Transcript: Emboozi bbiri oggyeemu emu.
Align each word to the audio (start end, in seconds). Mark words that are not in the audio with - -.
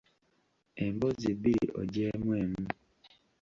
Emboozi 0.85 1.29
bbiri 1.37 1.65
oggyeemu 1.79 2.29
emu. 2.43 2.63